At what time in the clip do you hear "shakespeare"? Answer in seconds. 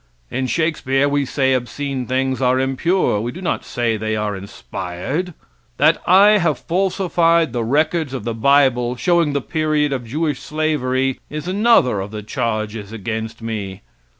0.47-1.07